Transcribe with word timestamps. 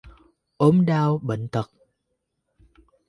Ốm 0.57 0.85
đau, 0.85 1.17
bệnh 1.17 1.47
tật 1.47 1.71